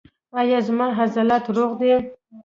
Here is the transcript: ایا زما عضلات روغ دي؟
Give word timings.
ایا 0.39 0.59
زما 0.67 0.85
عضلات 1.01 1.45
روغ 1.55 1.71
دي؟ 1.79 1.91